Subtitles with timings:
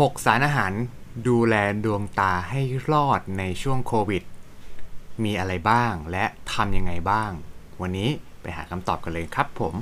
[0.00, 0.72] 6 สารอาหาร
[1.28, 4.22] ดูแลดวงตาให้รอดในช่วงโควิด
[5.24, 7.30] มีอะไรบ้างและทำยังไงบ้าง
[7.80, 8.10] วันนี้
[8.42, 9.74] ไปหาคำตอบกันเลยครับผม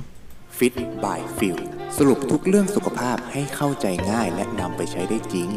[0.57, 1.57] Fit by f i l
[1.97, 5.49] สรุปทุกเรื่องสุขภาพให้เข้าใจง่ายและนำไปใช้ได้จริง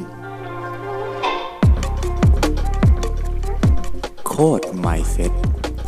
[4.26, 5.32] โคด Mindset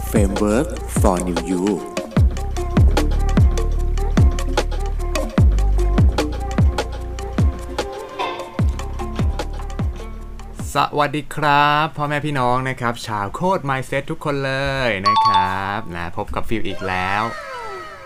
[0.09, 0.69] Framework
[1.01, 1.94] for New You
[10.79, 14.53] สวัสดีครับพ่อแม่พี่น้องนะครับชาวโคด Mindset ทุกคนเล
[14.89, 17.23] ยนะครับนะพบกับฟิลอีกแล้ว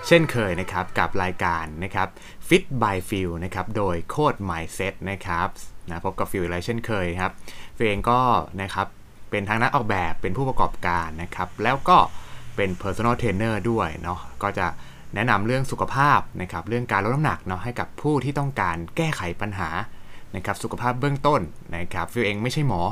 [0.07, 2.09] เช่นเคยนะครับกับรายการนะครับ
[2.49, 5.49] Fit by Phil นะครับโดยโคด Mindset นะครับ
[5.89, 7.33] นะพบกับฟิลอีกแล้วเช่นเคยครับ
[7.77, 8.21] ฟิลเองก็
[8.63, 8.87] นะครับ
[9.31, 11.99] เป็นทั้งนักออกแบบเป็นผู้ประกอบการนะครับแล้วก็
[12.57, 14.67] เป็น Personal Trainer ด้วยเนาะก็จะ
[15.15, 19.71] แนะนำเรื่องสุขภาพนะครับเรื่องการลดน้ำหนักเนาะให้กับผู้ที่ต้องการแก้ไขปัญหา
[20.37, 21.41] นะครับสุขภาพเบื้องต้น
[21.77, 22.83] นะครับฟิลเองไม่ใช่หมอ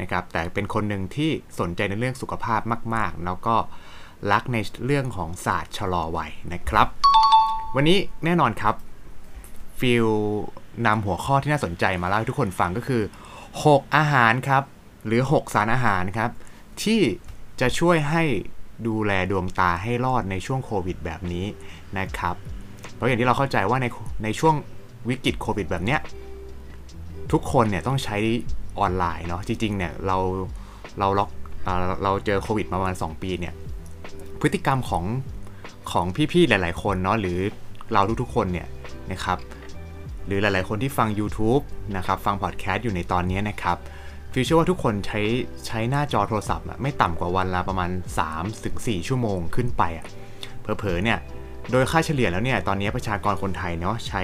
[0.00, 1.30] นะครับแต่เป็นคนหนึ่งที่
[1.60, 2.60] สนใจในเรื่องสุขภาพ
[2.94, 3.56] มาก ๆ แล้วก็
[4.32, 6.86] รักในเรื่องของศาสตร์ชะลอวัยนะครับ
[7.76, 8.74] วันนี้แน่นอนครับ
[9.78, 10.06] ฟิล
[10.86, 13.02] นำหัวข้อที่น่าสนใจมาเล่าให้ทุกคนฟังก็คือ
[13.48, 14.62] 6 อาหารครับ
[15.06, 16.30] หรือ 6 สารอาหารครับ
[16.82, 17.00] ที่
[17.60, 18.22] จะช่วยให้
[18.86, 21.46] ดูแลดวงตาให้รอดในช่วงโควิดแบบนี้
[21.98, 22.34] นะครับ
[22.94, 23.86] เพราะอย่างที่เราเข้าใจว่าใน
[24.24, 24.54] ในช่วง
[25.08, 26.00] วิกฤตโควิดแบบเนี้ย
[27.32, 28.16] ทุกคนเนี่ยต้องใช้
[28.78, 30.16] ออนไลน์เนาะจริงๆเนี่ยเรา
[30.98, 31.30] เราล็อก
[32.02, 33.54] เราเจอโควิดมาประมาณ 2 ปีเนี่ย
[34.40, 35.04] พฤติกรรมของ
[35.92, 37.38] ของพี่ๆหลาย ๆ คนเนาะหรือ
[37.92, 38.68] เราทุกๆคนเนี่ย
[39.12, 39.38] นะครับ
[40.26, 41.62] หรือหลายๆ คนที่ฟัง YouTube
[41.96, 43.76] นะครับฟังพอดแคสต์อยู่ในตอนนี้นะครับ
[44.32, 45.20] ฟิวเชื่อว่าทุกคนใช้
[45.66, 47.90] ใช้หน้าจอโทรศัพท์อะไม่ต่ำกว่าวันละประมาณ
[48.48, 50.06] 3-4 ชั่วโมงขึ้นไปอะ
[50.60, 51.18] เผลอๆเนี่ย
[51.70, 54.22] โดยค่าเฉลี่ยแล้วเนี่ยตอนนี้ประชากรคนไทยเนาะใช้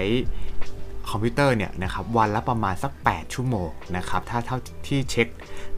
[1.09, 5.27] คอมพิวเตอร์เนี่ยนะครับวันละประมาณสัก 8 ชั่วโมงนะครับถ้าเท่าที่เช็ค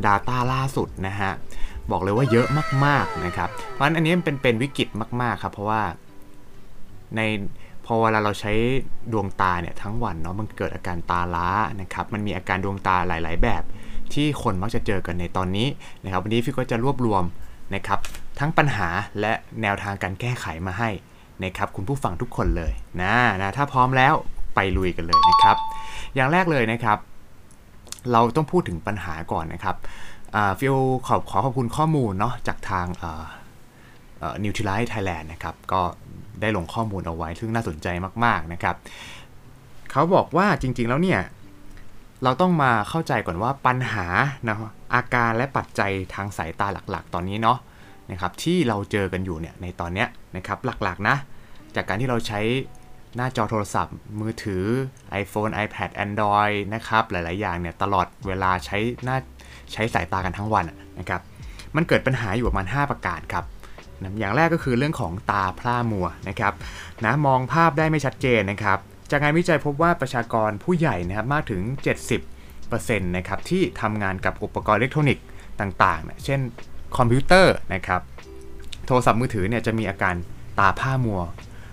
[0.05, 1.31] Data ล่าสุดนะฮะ
[1.91, 2.47] บอกเลยว่าเยอะ
[2.85, 4.87] มากๆนะครับเพราะฉะนั้นอันนี้เป็นเป็นวิกฤต
[5.21, 5.81] มากๆครับเพราะว่า
[7.15, 7.21] ใน
[7.85, 8.53] พอเวลาเราใช้
[9.11, 11.49] ดวงตาเนี่ยทั้งวันเนาะมันเกิดอาการตาล้า
[11.81, 13.63] นะครับมันมีอาการดวงตาหลาย ๆ แบบ
[14.13, 15.67] ที่คนมักจะเจอกันในตอนนี้
[16.03, 17.23] นะครับวันนี้ฟิวก็จะรวบรวม
[17.75, 17.99] นะครับ
[18.39, 18.87] ทั้งปัญหา
[19.19, 20.89] และแนวทางการแก้ไขมาให้
[21.43, 24.13] นะครับคุณผู้ฟังทุกคนเลยนะนะถ้าพร้อมแล้ว
[24.57, 25.57] ไปลุยกันเลยนะครับ
[26.15, 26.97] อย่างแรกเลยนะครับ
[28.11, 29.75] เราต้องพูดถึงปัญหาก่อนนะครับ
[30.59, 30.75] ฟิล
[31.07, 32.85] ขอขอขอบคุณข้อมูลเนาะจากทาง
[34.43, 35.81] นิวทริไลท์ไทยแลนด์นะครับ ก็
[36.41, 37.87] ได้ลงข้อมูลเอาไว้ ซึ่งน่าสนใจ
[38.25, 38.75] มากๆนะครับ
[39.91, 41.21] เขาบอกว่าจริงๆแล้วเนี่ย
[42.23, 44.07] เราต้องมาเข้าใจก่อนว่าปัญหา
[44.47, 44.55] นะ
[44.95, 47.57] อาการและปัจจัยทางสายตาหลักๆ ตอนนี้เนาะ
[48.11, 51.15] นะครับที่เราเจอกันอยู่เนี่ยในตอนเนี้ยนะครับหลักๆนะ
[51.75, 52.39] จากการที่เราใช้
[53.17, 54.63] หน้าจอโทรศัพท์ มือถือ
[55.21, 59.17] iPhone iPad Android นะครับ หลาย ๆ อย่างเนี่ย ตลอดเวลาใช้หน้า
[59.73, 60.65] ใช้สายตากันทั้งวัน
[60.99, 61.21] นะครับ
[61.75, 63.45] มันเกิดปัญหาอยู่ประมาณ 5 ประการครับ
[64.01, 66.53] นะอย่างแรกก็คือเรื่องของตาพร่ามัวนะครับ
[67.05, 68.77] นะมองภาพได้ไม่ชัดเจนนะครับ
[69.11, 71.61] จากงานวิจัยพบว่าประชากรผู้ใหญ่นะครับมากถึง
[72.39, 75.25] 70%นะครับที่ทำงานกับอุปกรณ์อิเล็กทรอนิกส์
[75.59, 76.39] ต่างๆนะเช่น
[76.97, 78.01] คอมพิวเตอร์นะครับ
[78.87, 80.15] โทรศัพท์มือถือเนี่ยจะมีอาการ
[80.59, 81.21] ตาพร่ามัว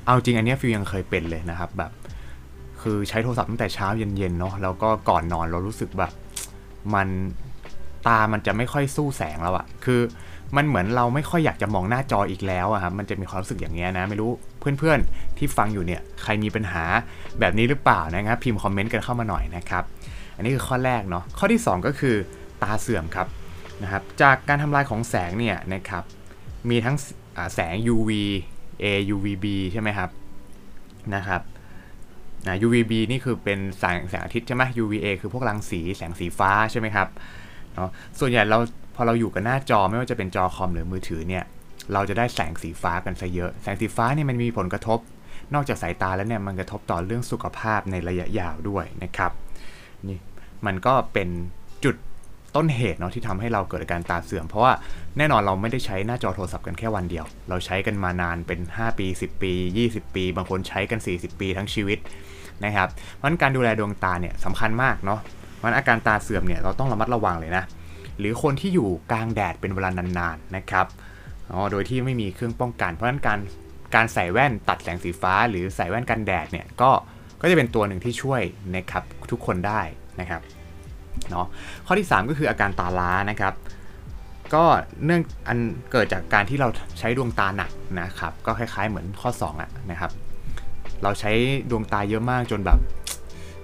[0.05, 1.93] เอาจริงอันนี้ฟิลยังเคยเป็นเลยนะครับแบบ
[2.83, 6.13] คือใช้โทรศัพท์ตั้งแต่เช้าเย็นๆเนาะแล้วก็ก่อนนอนเรารู้สึกแบบ
[6.95, 7.09] มัน
[8.07, 10.01] ตามันจะไม่ค่อยสู้แสงแล้วอะคือ
[10.57, 14.31] มันเหมือนเราไม่ค่อยอยากจะมองหน้าจออีกแล้วอะครับมันจะมีความรู้สึกอย่างเงี้ยนะ ไม่รู้
[14.79, 16.85] เพื่อนๆที่ฟังอยู่เนี่ยใครมีปัญหา
[17.41, 19.85] แบบนี้หรือเปล่านะครับ พิมพ์คอมเมนต์กันเข้ามาหน่อยนะครับ
[20.37, 22.17] อันนี้คือข้อแรกเนาะข้อที่ 2 ก็คือ
[22.63, 23.27] ตาเสื่อมครับ
[23.83, 26.03] นะครับ จากการทำลายของแสงเนี่ยนะครับ
[26.71, 26.97] มีทั้ง
[27.55, 28.11] แสง UV
[28.83, 30.11] A UVB ใช่ไหมครับ
[31.15, 31.43] นะครับ
[32.47, 37.09] นะ UVB นี่คือเป็นแสงแสงอาทิตย์ใช่ไหม UVA คือพวกรังสีแสงสีฟ้าใช่ไหมครับ
[37.75, 37.91] เนาะ
[38.21, 38.59] ส่วนใหญ่เรา
[38.95, 41.45] พอเราอยู่กับหน้าจอไม่ว่าจะเป็นจอคอมหรือมือถือเนี่ย
[41.93, 44.99] เราจะได้แสงสีฟ้ากันซะเยอะ แสงสีฟ้าเนี่ยมันมีผลกระทบ
[45.55, 49.33] นอกจากสายตาแล้วเนี่ยมันกระทบต่อเรื่องสุขภาพในระยะยาวด้วยนะครับ
[50.09, 50.19] นี่
[50.67, 51.29] มันก็เป็น
[51.85, 51.97] จุด
[52.57, 54.73] ต้นเหตุเนาะที่ทำให้เราเกิดอาการตาเสื่อม เพราะว่า
[55.19, 59.53] แน่นอนเราไม่ได้ใช้หน้าจอโทรศัพท์กันแค่วันเดียว เราใช้กันมานานเป็น 5 ปี 10 ปี
[59.87, 61.99] 20 ปี บางคนใช้กัน 40 ปีทั้งชีวิต
[62.65, 65.21] นะครับเพราะการดูแลดวงตาเนี่ยสำคัญมากเนาะ
[65.65, 67.65] มันอาการตาเสื่อมเนี่ยเราต้องระมัดระวังเลยนะ
[68.19, 70.87] หรือคนที่อยู่กลางแดดเป็นเวลานานๆนะครับ
[71.51, 73.39] อ๋อโดยที่ไม่มีเครื่องป้องกัน เพราะฉะนั้นการ
[73.95, 76.91] การใส่แว่นตัดแสงสีฟ้า หรือใส่แว่นกันแดดเนี่ยก็
[77.41, 78.43] ก็จะเป็นตัวหนึ่งที่ช่วย
[78.77, 79.81] นะครับทุกคนได้
[80.21, 80.41] นะครับ
[81.31, 81.47] เนาะ
[81.87, 83.55] ข้อที่ 3 ก็คืออาการตาล้านะครับ
[84.55, 84.65] ก็
[85.05, 85.59] เนื่องอัน
[85.93, 86.69] เกิดจากการที่เรา
[86.99, 87.71] ใช้ดวงตาหนัก
[88.01, 90.11] นะครับ ก็คล้ายๆเหมือนข้อ2อะนะครับ
[91.03, 91.33] เราใช้
[91.71, 92.79] ดวงตาเยอะมากจนแบบ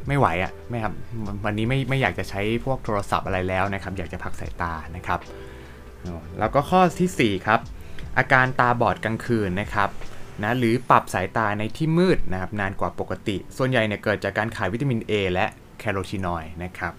[0.09, 0.95] ไม่ไหวอะ่ะไม่ครับ
[1.45, 5.21] วันนี้ไม่ไม่อยากจะใช้พวกโทรศัพท์อะไรแล้วนะครับ อยากจะพักสายตานะครับ
[6.39, 7.61] แล้วก็ข้อที่ 4 ครับ
[8.19, 9.91] อาการตาบอดกลางคืนนะครับ
[10.43, 15.47] นะหรือปรับสายตาในที่มืดนะครับนานกว่าปกติ ส่วนใหญ่เนี่ยเกิดจากการขาดวิตามิน A และ
[15.79, 16.93] แคโรทีนอยด์นะครับ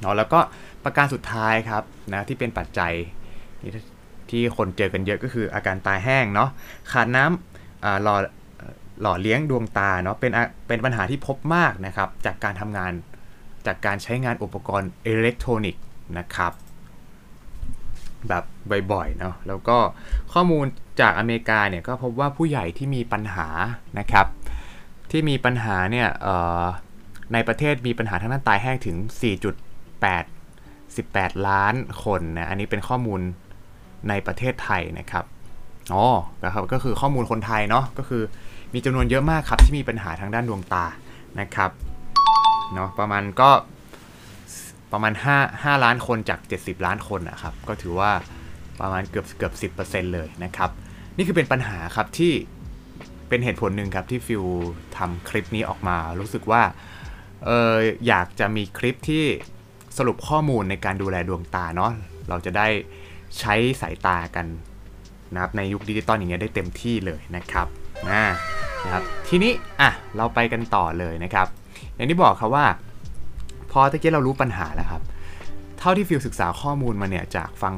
[0.00, 0.40] เนาะแล้วก็
[0.84, 1.82] ประการสุดท้ายครับ
[2.12, 2.92] นะที่เป็นปัจจัย
[4.30, 6.50] ที่คนเจอกันเยอะก็คืออาการตาแห้งเนาะ
[6.92, 8.16] ขาดน้ำหล่อ
[9.02, 10.32] หล่อเลี้ยงดวงตาเนาะเป็น
[10.68, 12.92] เป็นปัญหาที่พบมากนะครับจากการทำงาน
[13.66, 15.82] จากการใช้งานอุปกรณ์อิเล็กทรอนิกส์
[16.18, 16.52] นะครับ
[18.28, 18.44] แบบ
[18.92, 19.78] บ่อยๆเนาะแล้วก็
[20.32, 20.64] ข้อมูล
[21.00, 23.48] จากอเมริกาเนี่ยก็พบว่าผู้ใหญ่ที่มีปัญหา
[23.98, 24.26] นะครับ
[25.10, 26.08] ที่มีปัญหาเนี่ย
[27.32, 28.96] ในประเทศมีปัญหาทางด้านตายแห้งถึง
[30.02, 30.26] 4.8
[30.96, 33.20] 18 ล้านคนนะอันนี้เป็นข้อมูล
[34.08, 35.24] ในประเทศไทยนะครับ
[35.94, 36.04] อ๋อ
[36.44, 38.22] นะครับก็คือข้อมูลคนไทยเนาะก็คือ
[38.74, 40.84] มีจำนวนเยอะมากครับที่มีปัญหาทางด้านดวงตา
[41.40, 41.70] นะครับ
[42.74, 43.50] เนาะประมาณก็
[44.92, 48.12] ประมาณ 5 5 ล้านคนจาก 70 ล้านคนนะครับ ก็ถือว่า
[48.80, 50.70] ประมาณเกือบเกือบ10%เลยนะครับ
[51.16, 52.32] นี่คือเป็นปัญหาครับที่
[53.28, 54.44] เป็นเหตุผลหนึ่งครับที่ฟิว
[54.96, 56.62] ทำคลิปนี้ออกมา รู้สึกว่า
[57.44, 57.74] เออ
[58.06, 59.24] อยากจะมีคลิปที่
[59.98, 61.92] สรุปข้อมูลในการดูแลดวงตาเนาะ
[62.28, 62.66] เราจะได้
[63.38, 64.46] ใช้สายตากัน
[65.32, 67.66] นะครับในยุคดิจิตอลอย่างเงี้ยได้เต็มที่เลยนะครับ
[68.10, 68.24] นะ
[68.84, 71.46] นะครับทีนี้อะเราไปกันต่อเลยนะครับ
[71.94, 72.66] อย่างที่บอกครับว่า
[73.70, 75.02] พอตะกี้เรารู้ปัญหาแล้วครับ
[75.78, 77.74] เท่าที่ฟิลศึกษาข้อมูลมาเนี่ยจากฟัง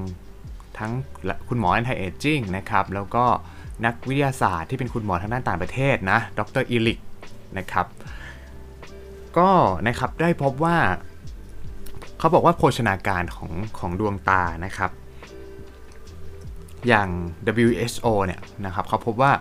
[0.79, 0.93] ทั้ง
[1.49, 3.25] คุณหมอ anti-aging นะครับแล้วก็
[3.85, 6.65] นักวิทยาศาสตร์ที่เป็นคุณหมอทางด้านต่างประเทศนะดร.
[6.71, 6.99] Eric
[7.59, 7.87] นะครับ
[9.39, 9.51] ก็
[9.87, 10.77] นะครับได้พบว่า
[12.19, 14.91] เขาบอกว่าโภชนาการของของดวงตานะครับ
[16.89, 17.09] อย่าง
[17.67, 19.33] WHO เนี่ยนะครับเขาพบว่า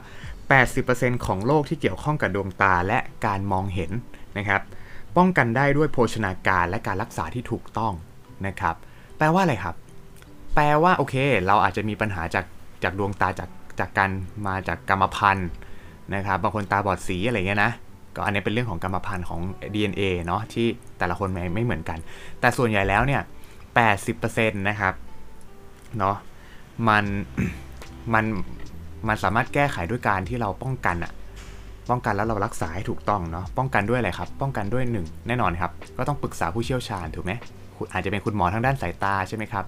[0.58, 3.92] 80%ของโรคที่เกี่ยวข้องกับดวงตาและการมองเห็น
[4.38, 4.62] นะครับ
[5.18, 7.94] ป้องกันได้ด้วยโภชนาการและการรักษาที่ถูกต้อง
[8.48, 8.76] นะครับ
[9.18, 9.76] แปลว่าอะไรครับ
[10.56, 11.16] แปลว่าโอเค
[11.48, 12.46] เราอาจจะมีปัญหาจาก
[12.84, 13.50] จากดวงตาจาก
[13.80, 14.12] จากการ
[14.48, 15.50] มาจากกรรมพันธุ์
[16.16, 17.72] นะครับบางคนตาบอดสีอะไรเงี้ยนะ
[18.16, 19.42] ก็อันนี้เป็นเรื่องของกรรมพันธุ์ของ
[19.74, 20.68] DNA เนาะที่
[21.00, 22.00] แต่ละคนไม่ไม่เหมือนกัน
[22.40, 23.22] แต่ส่วนใหญ่แล้วเนี่ย
[23.94, 24.94] 80%นะครับ
[25.98, 26.16] เนาะ
[26.88, 27.06] มัน
[28.14, 28.26] มัน
[29.08, 31.12] มันสามารถแก้ไขด้วยการที่เราป้องกันอะ
[31.90, 37.32] ป้องกันแล้วเรารักษาให้ถูกต้องเนาะป้องกันด้วยอะไรครับ ป้องกันด้วยหนึ่งแน่นอนครับ ก็ต้องปรึกษาผู้เชี่ยวชาญถูกไหม
[37.94, 39.66] อาจจะเป็นคุณหมอทางด้านสายตาใช่ไหมครับ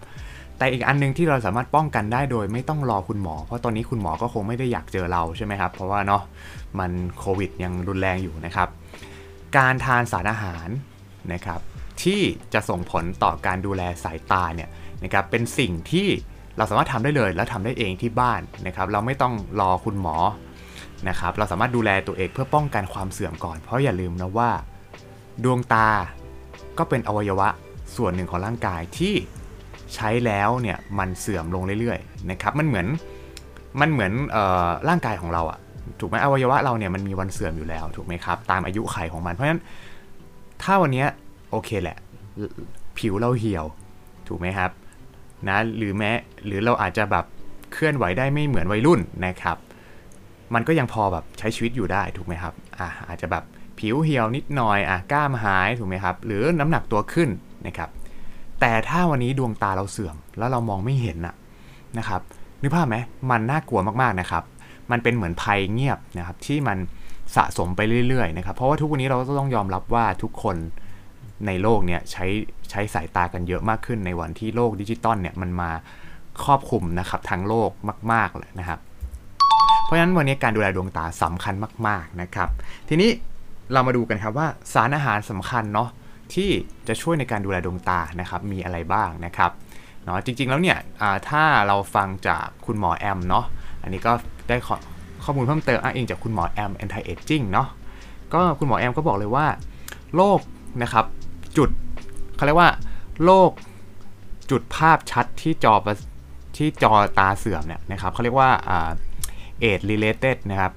[0.57, 6.23] แต่อีกอันนึงที่เราสามารถป้องกันได้โดยไม่ต้องรอคุณหมอ เพราะตอนนี้คุณหมอก็คงไม่ได้อยากเจอเราใช่ไหมครับเพราะว่าเนาะ
[6.79, 8.69] มันโควิดยังรุนแรงอยู่นะครับ
[9.57, 10.67] การทานสารอาหาร
[11.33, 11.60] นะครับ
[12.04, 12.21] ที่
[12.54, 14.69] จะส่งผลต่อการดูแลสายตาเนี่ย
[15.04, 16.07] นะครับเป็นสิ่งที่
[16.57, 20.18] เราสามารถทำได้เลยและทำได้เองที่บ้านนะครับ เราไม่ต้องรอคุณหมอ
[21.10, 24.50] นะครับ เราสามารถดูแลตัวเองเพื่อป้องกันความเสื่อมก่อน เพราะอย่าลืมนะว่า
[25.44, 25.88] ดวงตา
[26.77, 27.48] ก็เป็นอวัยวะ
[27.95, 29.13] ส่วนหนึ่งของร่างกายที่
[29.95, 32.88] ใช้แล้วเนี่ยมันเสื่อมลงเรื่อยๆนะครับ มันเหมือน
[33.81, 34.38] มันเหมือนอ
[34.68, 35.60] อร่างกายของเราอะ
[36.00, 39.62] ถูกไหมอวัยวะเราเนี่ยมันมีวันเสื่อมอยู่แล้วถูกไหมครับ ตามอายุไขของมันเพราะฉะนั้น
[40.63, 41.06] ถ้าวันนี้
[41.51, 41.97] โอเคแหละ
[42.97, 43.65] ผิวเราเหี่ยว
[44.27, 44.71] ถูกไหมครับ
[45.47, 46.11] นะหรือแม้
[46.45, 47.25] หรือเราอาจจะแบบ
[47.73, 49.57] เคลื่อนไหวได้ไม่เหมือนวัยรุ่นนะครับ
[50.53, 53.44] มันก็ยังพอแบบใช้ชีวิตอยู่ได้ถูกไหมครับอ่าอาจจะแบบ
[53.79, 57.29] ผิวเหี่ยวนิดหน่อยอะกล้ามหายถูกไหมครับ หรือน้ำหนักตัวขึ้น
[57.67, 57.89] นะครับ
[58.60, 61.36] แต่ถ้าวันนี้ดวงตาเราเสื่อม แล้วเรามองไม่เห็นนะ
[61.98, 62.22] นะครับ
[62.62, 62.98] นึกภาพไหม
[63.29, 64.43] มันน่ากลัวมากๆนะครับ
[64.91, 66.77] มันเป็นเหมือนภัยเงียบนะครับที่มัน
[67.36, 70.55] สะสมไปเรื่อยๆนะครับ เพราะว่าทุกวันนี้เราก็ต้องยอมรับว่าทุกคน
[71.48, 72.25] ในโลกเนี่ยใช้
[72.69, 75.71] ใช้สายตากันเยอะมากขึ้นในวันที่โลกดิจิตอลเนี่ยมันมา
[76.43, 77.71] ครอบคลุมนะครับทั้งโลก
[78.12, 78.79] มากๆเลยนะครับ
[79.83, 81.53] เพราะฉะนั้นวันนี้การดูแลดวงตาสำคัญ
[81.88, 82.50] มาก ๆนะครับ
[82.89, 83.09] ทีนี้
[83.74, 85.89] เรามาดูกันครับว่าสารอาหารสำคัญเนาะ
[86.33, 86.50] ที่
[86.88, 89.51] จะช่วยในการดูแลดวงตานะครับมีอะไรบ้างนะครับ
[90.03, 90.77] เนาะจริงๆแล้วเนี่ย
[91.29, 93.45] ถ้าเราฟังจากคุณหมอแอมเนาะ
[93.83, 94.13] อันนี้ก็
[94.50, 94.75] ได้ขอ
[95.23, 97.67] ข้อมูลเพิ่มเติมอ้างอิงจากคุณหมอแอม anti aging เนาะ
[98.33, 99.45] ก็คุณหมอแอมก็บอกเลยว่า
[100.15, 100.39] โรค
[100.83, 101.05] นะครับ
[101.57, 101.69] จุด
[102.35, 102.71] เขาเรียกว่า
[103.23, 103.51] โรค
[104.51, 105.73] จุดภาพชัดที่จอ
[106.57, 108.49] ที่จอตาเสื่อมเนี่ยนะครับเขาเรียกว่า
[109.59, 110.71] เอด related นะครับ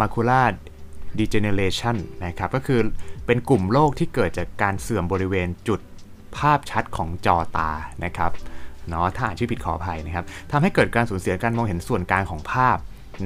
[0.00, 0.46] macular
[1.18, 2.80] degeneration นะครับก็คือ
[3.26, 5.80] เป็นกลุ่มโรคที่เกิดจากการเสื่อมบริเวณจุด
[6.36, 7.70] ภาพชัดของจอตา
[8.04, 8.32] นะครับ
[8.88, 12.76] เนาะถ้าอ่านชื่อผิดขออภัยนะครับทำให้เกิดการสูญเสียการมองเห็นส่วนกลางของภาพ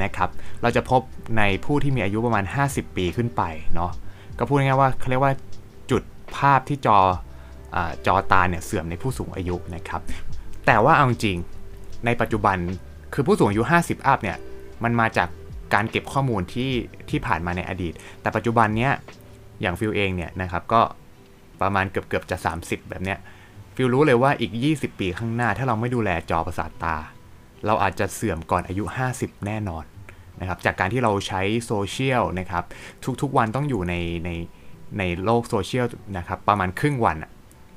[0.05, 0.31] นะครับ
[0.63, 1.01] เราจะพบ
[1.39, 3.43] ในผู้ที่มีอายุประมาณ 50 ปีขึ้นไป
[3.75, 3.91] เนาะ
[4.39, 5.33] ก็พูดง่ายๆว่าเขาเรียกว่า
[5.91, 6.03] จุด
[6.37, 6.99] ภาพที่จอ
[7.75, 10.01] อจอตาเนี่ยเสื่อมในผู้สูงอายุนะครับ
[10.67, 11.37] แต่ว่าเอาจริง
[12.07, 12.57] ในปัจจุบัน
[13.15, 14.37] คือผู้สูงอายุ 50 up เนี่ย
[14.85, 15.29] มันมาจาก
[15.75, 16.71] การเก็บข้อมูลที่
[17.11, 18.93] ที่ผ่านมาในอดีต แต่ปัจจุบันเนี้ย
[19.61, 20.81] อย่างฟิลเองเนี่ยนะครับก็
[21.63, 23.19] ประมาณเกือบเกือบจะ 30 แบบเนี้ย
[23.75, 26.97] ฟิลรู้เลยว่าอีก 20 ปีข้างหน้า ถ้าเราไม่ดูแลจอประสาทตา
[27.67, 29.85] เราอาจจะเสื่อมก่อนอายุ 50 แน่นอน
[30.41, 32.65] นะครับจากการที่เราใช้โซเชียลนะครับ
[33.23, 34.31] ทุกๆวันต้องอยู่ในใน
[34.99, 35.87] ในโลกโซเชียล
[36.17, 37.17] นะครับประมาณครึ่งวัน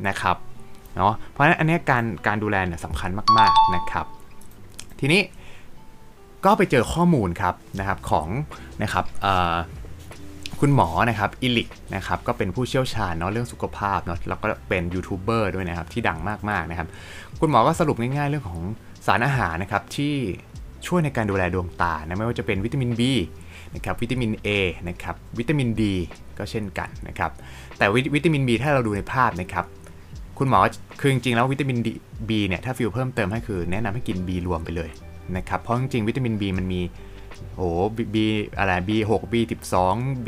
[0.08, 0.36] นะครับ
[0.96, 4.06] เนาะเพราะฉะนั้นอันนี้การการดูแลเนี่ยสำคัญมากๆนะครับ
[5.00, 5.22] ทีนี้
[6.46, 8.28] ก็ไปเจอข้อมูลครับนะครับของ
[8.84, 9.06] นะครับ
[10.60, 16.88] คุณหมอนะครับ Eric นะครับก็เป็นผู้เชี่ยวชาญเนาะเรื่องสุขภาพเนาะแล้วก็เป็นยูทูบเบอร์ด้วยนะครับที่ดังมากๆนะครับ
[17.40, 18.62] คุณหมอก็สรุปง่ายๆเรื่องของ
[19.06, 20.16] สารอาหารนะครับที่
[20.88, 23.02] ช่วยในการดูแลดวงตานะไม่ว่าจะเป็นวิตามิน B
[23.76, 24.50] นะครับวิตามิน A
[24.90, 25.82] นะครับวิตามิน D
[26.38, 27.32] ก็เช่นกันนะครับ
[27.78, 29.66] แต่วิตามิน B ถ้าเราดูในภาพนะครับ
[30.38, 30.60] คุณหมอ
[31.00, 31.78] คือจริงๆแล้ววิตามิน
[32.30, 34.90] B เนี่ยถ้าฟิลเพิ่มเติมให้คือแนะนำให้กิน B รวมไปเลย
[35.38, 36.82] นะครับเพราะจริงๆวิตามิน B มันมี
[37.56, 37.68] โอ้
[38.14, 38.26] บี
[38.58, 39.76] อะไร B6 B12
[40.26, 40.28] B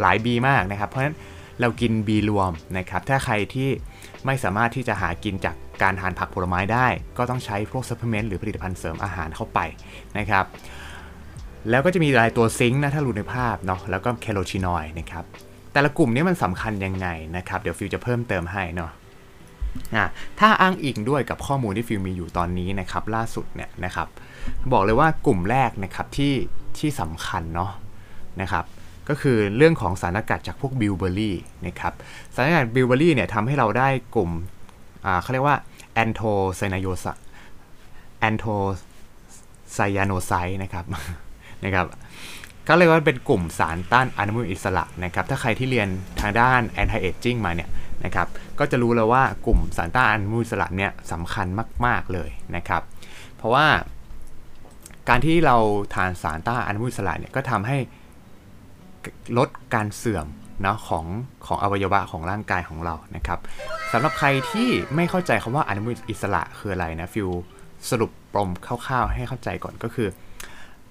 [0.00, 1.16] หลาย B มากนะครับเพราะฉะนั้น
[1.60, 3.68] เรากิน B รวมนะครับ ถ้าใครที่
[4.26, 6.86] ไม่สามารถที่จะหากินจากการทานผักผลไม้ได้
[7.18, 9.58] ก็ต้องใช้พวก supplement หรือผลิตภัณฑ์เสริมอาหารเข้าไป
[10.18, 10.44] นะครับ
[11.70, 15.24] แล้วก็จะมีรายตัว zinc นะถ้าดูในภาพเนาะแล้วก็ carotenoid นะครับ
[15.72, 18.90] แต่ละกลุ่มนี้มันสำคัญยังไงนะครับ เดี๋ยวฟิวจะเพิ่มเติมให้เนาะ
[20.40, 24.08] ถ้าอ้างอิงด้วยกับข้อมูลที่ฟิลมีอยู่ตอนนี้นะครับ ล่าสุดเนี่ยนะครับ
[24.72, 26.34] บอกเลยว่ากลุ่มแรกนะครับที่
[26.78, 27.72] ที่สำคัญเนาะ
[28.40, 28.64] นะครับ
[29.08, 31.36] ก็คือเรื่องของสารสกัดจากพวก bilberry
[31.66, 31.92] นะครับ
[32.34, 34.30] สารสกัดบิวเบอรี่เนี่ยทำให้เราได้กลุ่ม
[35.22, 35.56] เขาเรียกว่า
[35.94, 36.20] แอนโท
[36.54, 37.06] ไซนโยซ
[38.20, 38.44] แอนโท
[39.72, 40.32] ไซยาโนไซ
[40.62, 40.84] นะครับ
[41.64, 41.86] นะครับ
[42.68, 45.88] ก็เรียกว่าเป็นกลุ่มสารต้านอนุมูลอิสระนะครับ ถ้าใครที่เรียน
[46.20, 47.70] ทางด้าน anti aging มาเนี่ย
[48.04, 48.26] นะครับ
[48.58, 51.46] ก็จะรู้แล้วว่ากลุ่มสารต้านอนุมูลอิสระเนี่ยสำคัญ
[51.86, 52.82] มาก ๆ เลยนะครับ
[53.36, 53.66] เพราะว่า
[55.08, 55.56] การที่เรา
[55.94, 57.78] ทานสารต้านอนุมูลอิสระเนี่ยก็ทำให้
[59.38, 60.26] ลดการเสื่อม
[60.66, 61.06] นะของ
[61.46, 63.38] ของอวัยวะของร่างกายของเรานะครับ
[63.92, 67.28] สำหรับใครที่ไม่เข้าใจคำว่าอนุมูลอิสระคืออะไรนะฟิว
[67.90, 70.08] สรุปปรมคร่าวๆให้เข้าใจก่อนก็คือ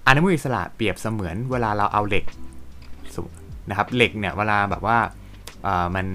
[0.06, 2.24] อนุมูลอิสระเปรียบเสมือนเวลาเราเอาเหล็ก
[3.68, 4.98] นะครับเหล็กเนี่ยเวลาแบบว่า
[5.94, 6.06] มัน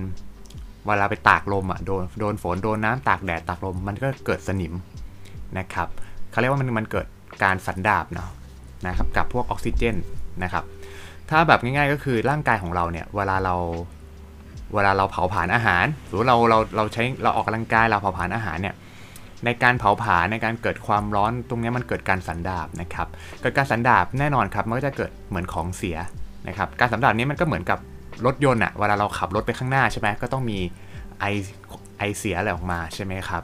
[0.85, 4.73] เวลาไปตากลมอะโดนโดนฝนโดนน้ำตากแดดตากลมมันก็เกิดสนิม
[5.57, 5.87] นะครับ
[6.31, 7.07] เขาเรียกว่ามันมันเกิด
[7.43, 8.29] การสันดาบเนาะ
[8.87, 9.95] นะครับกับพวกออกซิเจน
[10.43, 10.63] นะครับ
[11.31, 13.55] ถ้าแบบง่ายๆก็คือร่างกายของเราเนี่ย เวลาเรา
[14.73, 18.75] เวลาเราเผาผลาญอาหาร หรือเราเราเราใช้เราออกกำลังกายเราเผาผลาญอาหารเนี่ย
[19.45, 23.07] ในการเผาผลาญในการเกิดความร้อนตรงนี้มันเกิดการสันดาบนะครับ
[23.41, 25.97] เกิดการสันดาบแน่นอนครับมันก็จะเกิดเหมือนของเสีย
[26.47, 27.79] นะครับ การสันดาบนี้มันก็เหมือนกับ
[28.25, 30.59] รถยนต์อะเวลาเราขับรถไปข้างหน้าใช่ไหมก็ต้องมี
[31.19, 31.25] ไอ
[31.97, 33.43] ไอเสียอะไรออกมาใช่ไหมครับ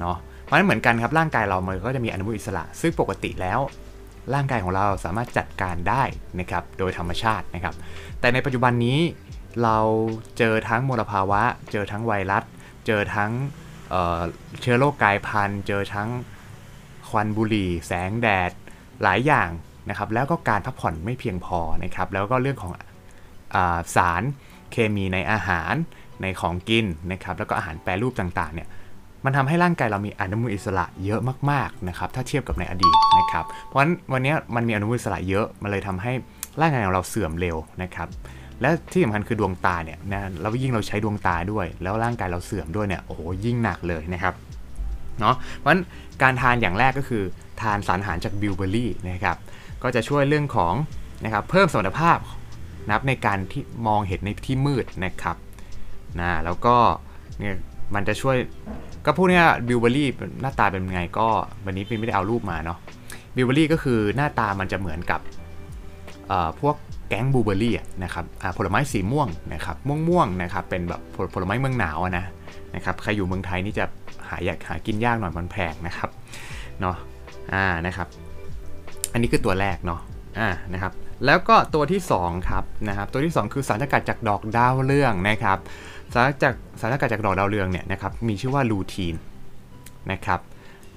[0.00, 3.60] เนาะเพราะนั้นเหมือนกันครับร่างกายเรามันก็จะมีอนุมูลอิสระ ซึ่งปกติแล้ว
[4.34, 6.02] ร่างกายของเราสามารถจัดการได้
[6.40, 7.74] นะครับโดยธรรมชาตินะครับ
[8.20, 8.98] แต่ในปัจจุบันนี้
[9.62, 9.78] เรา
[10.38, 11.42] เจอทั้งมลภาวะ
[11.72, 12.44] เจอทั้งไวรัส
[12.86, 13.30] เจอทั้ง
[13.90, 16.08] เเชื้อโรคกายพันธุ์ เจอทั้ง
[17.08, 18.50] ควันบุหรี่ แสงแดด
[19.02, 19.48] หลายอย่าง
[19.88, 22.72] นะครับ แล้วก็การพักผ่อนไม่เพียงพอนะครับ แล้วก็เรื่องของ
[23.54, 23.56] อ
[23.96, 24.22] สาร
[24.72, 25.74] เคมีในอาหาร
[26.22, 28.68] ในของกินนะครับ แล้วก็อาหารแปรรูปต่างๆเนี่ย
[29.26, 36.12] มันทำให้ร่างกายเรามีอนุมูลอิสระเยอะมากๆนะครับถ้าเทียบกับในอดีตนะครับ เพราะฉะนั้นวันนี้มันมีอนุมูลอิสระเยอะมันเลยทำให้
[36.60, 38.08] ร่างกายของเราเสื่อมเร็วนะครับ
[38.60, 44.34] และที่สำคัญคือดวงตาเนี่ยนะแล้วยิ่งเราใช้ดวงตาด้วย แล้วร่างกายเราเสื่อมด้วยเนี่ยโอ้โหยิ่งหนักเลยนะครับ
[45.20, 45.82] เนาะเพราะฉะนั้น
[46.22, 47.24] การทานอย่างแรกก็คือ
[47.60, 49.36] ทานสารอาหารจากบิวเบอรี่นะครับ
[49.82, 50.74] ก็จะช่วยเรื่องของ
[51.24, 52.18] นะครับเพิ่มสมรรถภาพ
[52.86, 55.36] นะครับในการที่มองเห็นในที่มืดนะครับ
[56.20, 56.76] นะแล้วก็
[57.40, 57.54] เนี่ย
[57.94, 58.36] มันจะช่วย
[59.06, 60.08] ก็พูดง่ายบิวเบอรี่
[60.40, 61.26] หน้าตาเป็นไงก็
[61.64, 62.78] วันนี้พี่ไม่ได้เอารูปมาเนาะ
[63.34, 65.20] บิวเบอรี่ก็คือหน้าตามันจะเหมือนกับ
[66.60, 66.76] พวก
[67.08, 67.74] แก๊งบูเบอรี่
[68.04, 68.24] นะครับ
[68.56, 71.00] ผลไม้สีม่วงนะครับม่วงม่วงนะครับเป็นแบบ
[71.34, 72.24] ผลไม้เมืองหนาวนะ
[72.74, 73.84] นะครับใครอยู่เมืองไทยนี่จะ
[74.28, 76.10] หายากหากินยากหน่อยมันแพงนะครับ
[76.80, 76.96] เนาะ
[77.52, 78.08] อ่านะครับ
[79.12, 80.00] อันนี้คือตัวแรกเนาะ
[80.38, 80.92] อ่านะครับ
[81.26, 85.58] แล้วก็ตัวที่2ครับนะครับตัวที่ 2 คือสารสกัดจากดอกดาวเรืองนะครับ
[86.14, 89.14] สารจากสารสกัดจากดอกดาวเรืองเนี่ยนะครับมีชื่อว่าลูทีน
[90.12, 90.40] นะครับ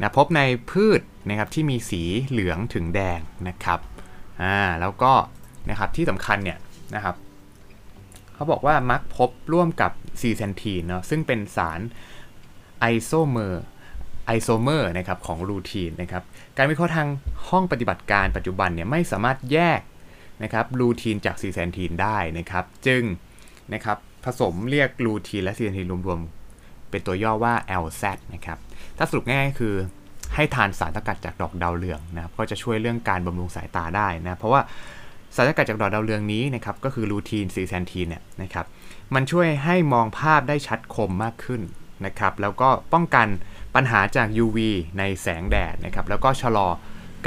[0.01, 3.79] นะพบในพืชนะครับที่มีสีเหลืองถึงแดงนะครับ
[4.41, 5.13] อ่าแล้วก็
[5.69, 6.57] นะครับที่สำคัญเนี่ย
[6.95, 7.15] นะครับ
[8.33, 11.79] เขาบอกว่ามักพบร่วมกับซีเซนทีนเนาะซึ่งเป็นสาร
[12.79, 16.23] isomer isomer นะครับของลูทีนนะครับ
[16.57, 17.07] การวิเคราะห์ทาง
[17.49, 19.81] ห้องปฏิบัติการปัจจุบันเนี่ยไม่สามารถแยก
[20.43, 23.03] นะครับลูทีนจากซีแซนทีนได้นะครับ จึง
[23.73, 28.57] นะครับ ผสมเรียกลูทีนและซีแซนทีนรวมๆ เป็นตัวย่อว่า LZ นะครับ
[28.97, 29.75] ถ้าสรุปง่ายคือ
[30.35, 34.61] ให้ทานสารสกัดจากดอกดาวเรืองนะครับก็จะช่วยเรื่องการบำรุงสายตาได้นะเพราะว่า
[35.35, 38.65] สารสกัดจากดอกดาวเรืองนี้นะครับก็คือลูทีนซีแซนทีนเนี่ยนะครับ
[39.13, 41.61] มันช่วยให้มองภาพได้ชัดคมมากขึ้น
[42.05, 43.27] นะครับแล้วก็ป้องกัน
[43.75, 44.57] ปัญหาจาก UV
[44.99, 46.67] ในแสงแดดนะครับแล้วก็ชะลอ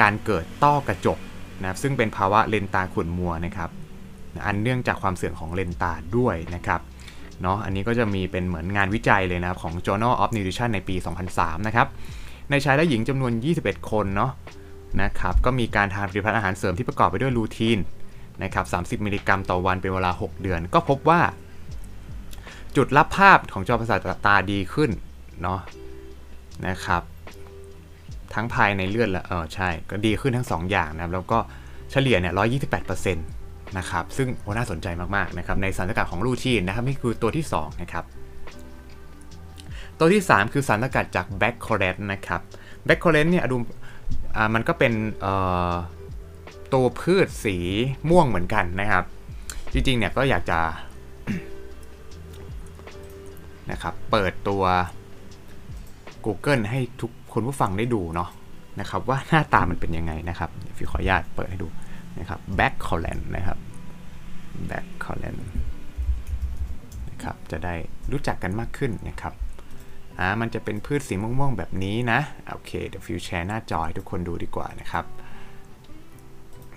[0.01, 1.19] การเกิดต้อกระจก
[1.61, 3.71] นะซึ่งเป็นภาวะเลนตาขุ่นมัวนะครับ
[4.47, 6.81] อันเนื่องจากความเสื่อมของเลนตาด้วยนะครับ
[7.43, 10.97] เนาะอันนี้ก็จะมีเป็นเหมือนงานวิจัยเลยนะของ Journal of Nutrition ในปี
[11.31, 11.87] 2003 นะครับ
[12.51, 14.33] ในชายและหญิงจำนวน 21 คนเนาะ
[15.03, 17.79] นะครับ ก็มีการทานผลิตภัณฑ์อาหารเสริมที่ประกอบไปด้วยลูทีน
[18.43, 18.65] นะครับ
[19.01, 21.21] 30 มิลลิกรัมต่อวันเป็นเวลา 6 เดือน ก็พบว่า
[22.77, 24.91] จุดรับภาพของจอประสาทตาดีขึ้น
[25.43, 25.61] เนาะ
[26.67, 27.03] นะครับ
[28.35, 31.39] ทั้งภายในเลือดและเออใช่ ก็ดีขึ้นทั้ง 2 อย่างนะแล้วก็
[31.91, 34.87] เฉลี่ยเนี่ย128%นะครับซึ่งโอ้น่าสนใจ
[35.17, 38.05] มากๆนะครับในสารสกัดของลูทีนนะครับนี่คือตัวที่2นะครับ
[39.99, 42.41] ตัวที่ 3 คือสารสกัดจากแบคโคเรนนะครับ
[42.85, 43.57] แบคโคเรนเนี่ยดู
[44.37, 44.93] อ่ามันก็เป็น
[46.73, 47.57] ตัวพืชสี
[48.11, 49.05] ม่วงเหมือนกันนะครับ
[49.73, 50.61] จริงๆเนี่ยก็อยากจะ
[53.71, 54.63] นะครับเปิดตัว
[56.25, 58.29] Google ให้ทุกคนผู้ฟังได้ดูเนาะ
[58.81, 61.69] นะครับว่าหน้าตามันเป็นยังไงนะครับฟิวขออนุญาตเปิดให้ดู
[62.19, 63.59] นะครับ Back c o l a n นะครับ
[64.71, 65.37] Back c o l a n
[67.11, 67.75] นะครับ จะได้
[68.13, 69.35] รู้จักกันมากขึ้นนะครับ
[70.19, 75.05] อ่ามันจะเป็นพืชสีม่วงๆ แบบนี้นะ โอเค เดี๋ยวฟิวแชร์หน้าจอให้ทุกคนดูดีกว่านะครับ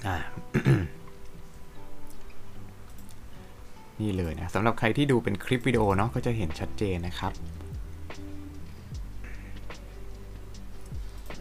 [0.06, 0.16] อ่า
[4.02, 7.34] นี่เลยนะสำหรับใครที่ดูเป็นคลิปวิดีโอเนาะก็จะเห็นชัดเจนนะครับ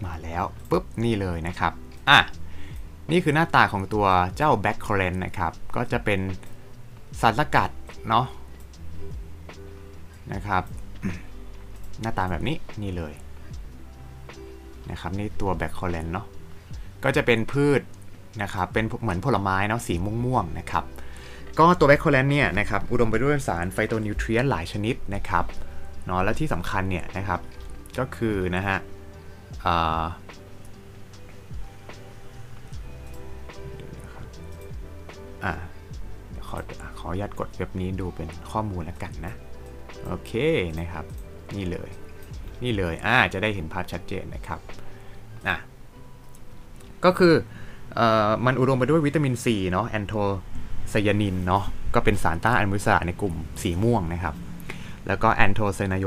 [0.05, 1.73] มาแล้วปุ๊บนี่เลยนะครับ
[2.11, 2.19] อะ
[3.11, 4.07] นี่คือหน้าตาของตัว
[4.37, 6.21] เจ้าแบ็คคอเรนนะครับ ก็จะเป็น
[7.21, 7.71] สารสกัด
[8.09, 8.27] เนาะ
[10.33, 10.63] นะครับ
[12.01, 13.15] หน้าตาแบบนี้นี่เลย
[14.91, 16.27] นะครับนี่ตัวแบ็คคอเรนเนาะ
[17.05, 17.81] ก็จะเป็นพืช
[18.43, 19.95] นะครับเป็นเหมือนผลไม้เนาะสี
[20.25, 20.85] ม่วงๆนะครับ
[21.59, 25.45] ก็ตัวแบคโคแลนเนี่ยนะครับอุดมไปด้วยสารไฟโตนิวเทรียนหลายชนิดนะครับ
[26.07, 27.41] เนาะและที่สำคัญเนี่ยนะครับ
[27.99, 28.79] ก็คือนะฮะ
[35.45, 35.53] อ่า
[36.49, 36.57] ขอ
[36.99, 39.35] ขออนุญาตกดเว็บนี้ดูเป็นข้อมูลแล้วกันนะ
[40.07, 40.33] โอเค
[40.79, 41.05] นะครับ
[41.57, 41.89] นี่เลย
[42.63, 44.61] นี่เลยอ่าจะได้เห็นภาพชัดเจนนะครับ
[45.49, 45.57] อะ
[47.05, 47.35] ก็คือ
[47.95, 50.15] เอ่อมันอุดมไปด้วยวิตามินซีเนาะแอนโท
[50.91, 54.35] ไซยานินเนาะก็เป็นสารต้านอนุมูลอิสระในกลุ่มสีม่วงนะครับ
[55.07, 56.07] แล้วก็แอนโทไซนโย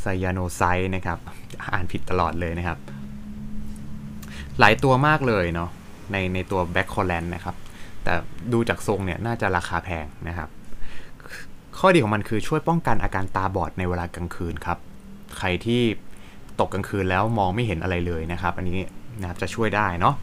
[0.00, 0.62] ไซยาโนไซ
[0.94, 1.18] นะครับ
[1.72, 2.78] อ่านผิดตลอดเลยนะครับ
[4.58, 5.70] หลายตัวมากเลยเนาะ
[6.12, 7.56] ในในตัวแบ็คคอแลนนะครับ
[8.04, 8.12] แต่
[8.52, 10.48] ดูจากทรงเนี่ยน่าจะราคาแพงนะครับ
[11.78, 14.78] ข้อดีของมันคือช่วยป้องกันอาการตาบอดในเวลากลางคืนครับ
[15.38, 15.82] ใครที่
[16.60, 18.80] ตกกลางคืนแล้วมองไม่เห็นอะไรเลยนะครับ อันนี้
[19.20, 20.14] นะครับจะช่วยได้เนาะ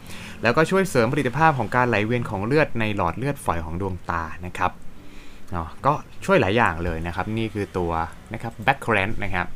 [0.42, 4.72] แล้วก็ช่วยเสริมประสิทธิภาพของการไหลเวียนของเลือดในหลอดเลือดฝอยของดวงตานะครับ
[5.52, 5.92] เนาะก็
[6.24, 7.92] ช่วยหลายอย่างเลยนะครับ นี่คือตัว
[8.32, 9.46] นะครับ background นะครับ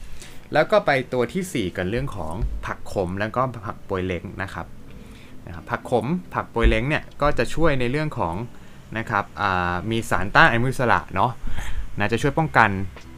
[0.52, 2.34] แล้วก็ไปตัวที่ 4 กันเรื่องของ
[2.66, 4.66] ผักขมแล้วก็ผักปวยเล้งนะครับ
[5.48, 8.34] นะครับผักขมผักปวยเล้งเนี่ยก็จะช่วยในเรื่องของ
[8.98, 9.24] นะครับ
[9.90, 11.30] มีสารต้านอนุมูลอิสระเนาะ
[11.98, 12.68] นะจะช่วยป้องกัน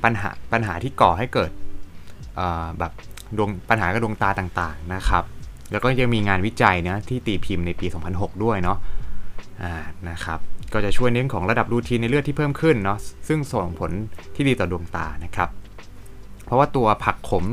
[0.04, 1.50] ปัญหาปัญหาที่ก่อให้เกิด
[2.78, 2.92] แบบ
[3.36, 5.24] ดวงปัญหากระดวงตาต่างๆนะครับ
[5.72, 9.72] แล้วก็ยังมีงานวิจัยนะที่ตีพิมพ์ในปี 2006 ด้วยเนาะะ
[10.10, 10.38] นะครับ
[10.72, 13.90] ก็จะช่วยเรื่องของระดับรูทีนในเลือดที่เพิ่มขึ้นเนาะซึ่งส่งผล
[14.34, 15.48] ที่ดีต่อดวงตานะครับ
[16.44, 17.44] เพราะว่าตัวผักขม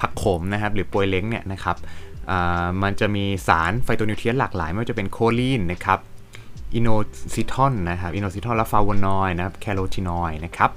[0.00, 1.76] ผักขมนะครับหรือปวยเล้งเนี่ยนะครับ
[2.82, 5.98] มันจะมีสาร phytonutrient หลากหลาย ไม่ว่าจะเป็นโคลีนนะครับ
[6.74, 10.70] inositol นะครับ inositol และ flavonoid นะครับ carotenoid นะครับ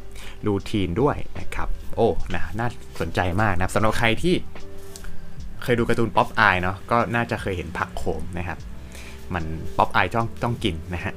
[0.45, 2.67] ลูทีนด้วยนะครับโอ้นะน่า
[3.01, 4.35] สนใจมากนะครับสำหรับใครที่
[5.63, 8.57] เคยดูการ์ตูนป๊อปอายเนาะก็น่าจะเคยเห็นผักโขมนะครับ
[9.33, 9.43] มัน
[9.77, 11.13] ป๊อปอายต้องต้องกินนะฮะ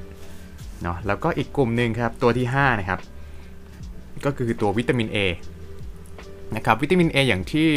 [0.83, 3.01] เนาะแล้วก็อีกกลุ่มหนึ่งครับตัวที่ 5 นะครับ
[4.25, 5.19] ก็คือตัววิตามิน A
[6.57, 7.69] นะครับวิตามิน A อย่างที่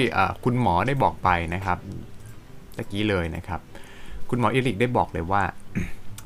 [0.43, 1.77] คุณหมอได้บอกไปนะครับ
[2.77, 3.59] ตะกี้เลยนะครับ
[4.29, 5.43] คุณหมออิริกได้บอกเลยว่า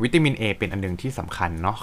[0.03, 1.77] วิตามิน A เป็นอันหนึ่งที่สำคัญเนาะ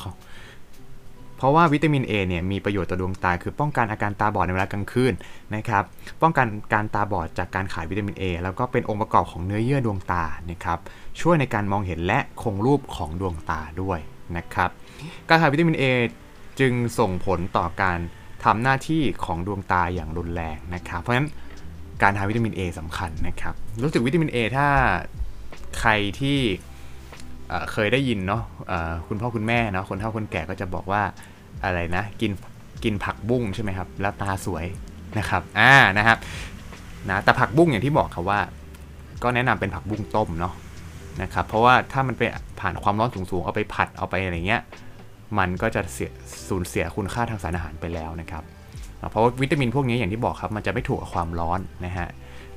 [1.37, 5.12] เพราะว่าวิตามิน A เนี่ยมีประโยชน์ต่อดวงตา คือป้องกันอาการตาบอดในเวลากลางคืน
[5.55, 5.85] นะครับ
[6.22, 10.79] ป้องกันการตาบอดจากการขาดวิตามิน A แล้วก็เป็นองค์ประกอบของเนื้อเยื่อดวงตานะครับ
[11.20, 13.98] ช่วยในการมองเห็นและคงรูปของดวงตาด้วย
[14.37, 14.70] นะครับ
[15.29, 15.85] การขาดวิตามิน A
[16.61, 17.98] จึงส่งผลต่อการ
[18.44, 21.29] ทำหน้าที่ของดวงตาอย่างรุนแรงนะครับ เพราะฉะนั้น
[22.02, 24.68] การหานวิตามิน A สำคัญนะครับรู้สึกวิตามิน A ถ้า
[25.80, 26.38] ใครที่
[27.72, 28.42] เคยได้ยินเนาะ
[29.09, 31.02] คุณพ่อคุณแม่เนาะคนเฒ่าคนแก่ก็จะบอกว่า
[31.64, 32.33] อะไรนะ กิน
[32.85, 34.64] กินผักบุ้งใช่ไหมครับ แล้วตาสวย
[35.18, 36.18] นะครับอ่านะครับ
[37.11, 38.40] นะแต่ผักบุ้งอย่างที่บอกครับว่า
[39.22, 40.54] ก็แนะนำเป็นผักบุ้งต้มเนาะ
[41.22, 42.22] นะครับเพราะว่าถ้ามันไป
[42.61, 44.62] ผ่านความร้อนสูงๆเอาไปผัดเอาไปอะไรเงี้ย
[45.38, 46.11] มันก็จะเสีย
[46.48, 48.44] สูญเสียคุณค่าทางสารอาหารไปแล้วนะครับ
[49.10, 52.08] เพราะว่าวิตามินพวกนี้อย่างที่บอกครับมันจะไม่ถูกกับความร้อนนะฮะ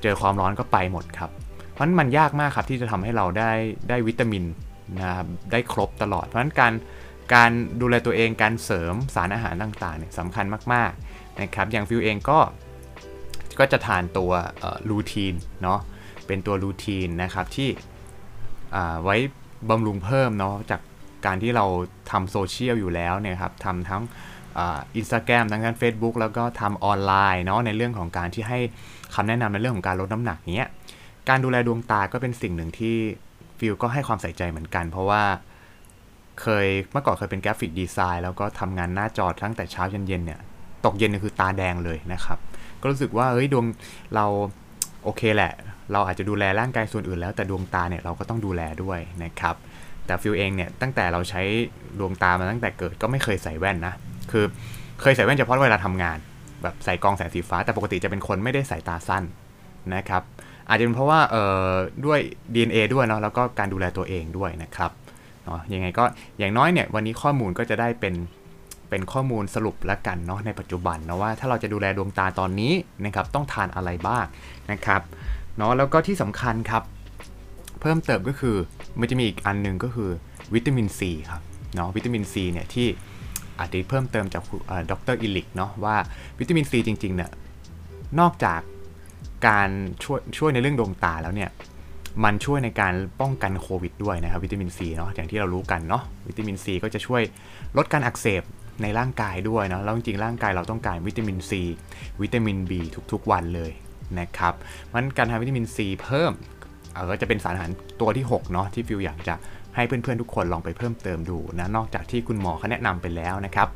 [0.02, 1.30] เจอความร้อนก็ไปหมดครับ
[1.72, 3.50] เพราะมันยากมากครับที่จะทำให้เราได้
[3.88, 4.44] ได้วิตามิน
[4.98, 6.72] นะครับได้ครบตลอด เพราะฉะนั้นการ
[7.34, 12.38] การดูแลตัวเองการเสริมสารอาหารต่างๆเนี่ยสำคัญมากๆนะครับอย่างฟิวเองก็
[13.58, 14.32] ก็จะทานตัว
[14.88, 15.80] ลูทีนเนาะ
[16.26, 17.68] เป็นตัวลูทีนนะครับที่
[19.04, 19.16] ไว้
[19.70, 20.80] บำรุงเพิ่มเนาะจาก
[21.26, 21.66] การที่เรา
[22.10, 24.02] ทำโซเชียลอยู่แล้วเนี่ยครับทำทั้ง
[24.96, 28.58] อินสตาแกรมทั้งการ Facebook แล้วก็ทำออนไลน์เนาะในเรื่องของการที่ให้
[29.14, 30.68] คำแนะนำในเรื่องของการลดน้ำหนักเนี้ย
[31.28, 32.96] การดูแลดวงตาก็เป็นสิ่งหนึ่งที่
[33.58, 35.22] ฟิลก็ให้ความใส่ใจเหมือนกัน เพราะว่า
[36.40, 40.40] เคยเมื่อก่อนเคยเป็น graphic design แล้วก็ทำงานหน้าจอตั้งแต่เช้าจนเย็นเนี่ย
[40.84, 42.38] ตกเย็นคือตาแดงเลยนะครับ
[42.80, 43.64] ก็รู้สึกว่าเฮ้ยดวง
[44.14, 44.26] เรา
[45.04, 45.52] โอเคแหละ
[45.92, 49.56] เราอาจจะดูแลร่างกายส่วนอื่นแล้วแต่ดวงตาเนี่ยเราก็ต้องดูแลด้วยนะครับ
[50.06, 51.42] แต่ฟิลเองเนี่ยตั้งแต่เราใช้
[51.98, 53.94] ดวงตามาตั้งแต่เกิดก็ไม่เคยใส่แว่นนะ
[54.32, 54.44] คือ
[55.00, 56.18] เคยใส่แว่นเฉพาะเวลาทำงาน
[56.62, 59.24] แบบใส่กรองแสงสีฟ้า แต่ปกติจะเป็นคนไม่ได้ใส่ตาสั้น
[59.94, 60.22] นะครับ
[60.68, 61.70] อาจจะเป็นเพราะว่าเอ่อ
[62.06, 62.20] ด้วย
[62.54, 64.90] DNA ด้วยเนาะแล้วก็การดูแลตัวเองด้วยนะครับ
[65.44, 66.04] เนาะยังไงก็
[66.38, 68.14] อย่างน้อยเนี่ยวันนี้ข้อมูลก็จะได้เป็น
[68.90, 72.72] เป็นข้อมูลสรุปแล้วกันเนาะในปัจจุบันนะว่าถ้าเราจะดูแลดวงตาตอนนี้
[73.04, 74.24] นะครับต้องทานอะไรบ้าง
[74.70, 75.00] นะครับ
[75.56, 76.82] เนาะแล้วก็ที่สำคัญครับ
[77.80, 78.56] เพิ่มเติมก็คือ
[79.00, 80.10] มันจะมีอีกอันหนึ่งก็คือ
[80.54, 81.42] วิตามินซีครับ
[81.74, 82.86] เนาะวิตามินซีเนี่ยที่
[83.58, 84.42] อาจจะเพิ่มเติมจาก
[84.90, 85.96] ดร Eric เนาะว่า
[86.38, 87.30] วิตามินซีจริงๆเนี่ย
[88.20, 88.60] นอกจาก
[89.46, 89.70] การ
[90.02, 91.50] ช่วยช่วยในเรื่องดวงตาแล้วเนี่ย
[92.24, 97.22] มันช่วยในการป้องกันโควิดด้วยนะครับวิตามินซีเนาะอย่างที่เรารู้กันเนาะวิตามินซีก็จะช่วย
[97.76, 98.42] ลดการอักเสบ
[98.82, 101.62] ในร่างกายด้วยเนาะแล้วจริงๆร่างกายเราต้องการวิตามินซี
[102.22, 102.72] วิตามิน B
[103.12, 103.72] ทุกๆวันเลย
[104.20, 104.54] นะครับ
[104.92, 106.32] มันการทานวิตามินซีเพิ่ม
[106.94, 109.34] เออจะเป็นสารอาหารตัวที่6เนาะที่ฟิวอยากจะ
[109.78, 113.68] ให้เพื่อนๆทุกคนลองไปเพิ่มเติมดูนะนอกจากที่คุณหมอเขาแนะนำไปแล้วนะครับ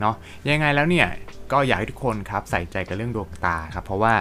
[0.00, 0.14] เนาะ
[0.48, 1.06] ยังไงแล้วเนี่ย
[1.52, 4.14] ก็อยากให้ทุกคนครับใส่ใจกับเรื่องดวงตาครับเพราะว่า